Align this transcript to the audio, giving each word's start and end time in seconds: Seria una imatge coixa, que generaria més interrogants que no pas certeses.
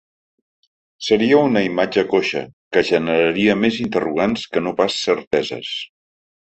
Seria 1.07 1.41
una 1.49 1.61
imatge 1.67 2.05
coixa, 2.15 2.43
que 2.77 2.85
generaria 2.89 3.59
més 3.67 3.81
interrogants 3.87 4.51
que 4.55 4.67
no 4.69 4.77
pas 4.83 5.01
certeses. 5.09 5.81